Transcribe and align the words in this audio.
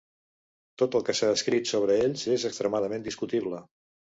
Tot 0.81 0.95
el 0.99 1.03
que 1.09 1.15
s'ha 1.19 1.29
escrit 1.35 1.69
sobre 1.73 1.99
ells 2.07 2.25
és 2.39 2.49
extremadament 2.51 3.07
discutible. 3.11 3.63